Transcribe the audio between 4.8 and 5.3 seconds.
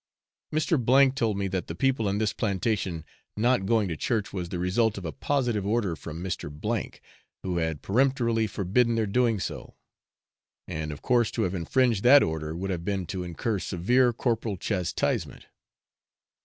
of a